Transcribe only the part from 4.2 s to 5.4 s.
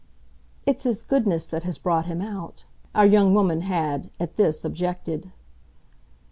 this, objected.